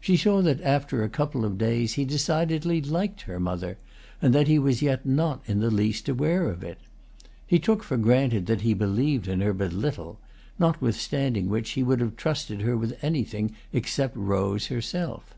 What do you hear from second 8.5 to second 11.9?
he believed in her but little; notwithstanding which he